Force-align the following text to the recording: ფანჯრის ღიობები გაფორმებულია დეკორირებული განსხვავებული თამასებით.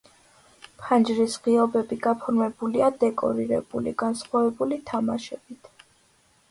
ფანჯრის 0.85 1.35
ღიობები 1.47 1.97
გაფორმებულია 2.07 2.89
დეკორირებული 3.05 3.95
განსხვავებული 4.05 4.83
თამასებით. 4.93 5.73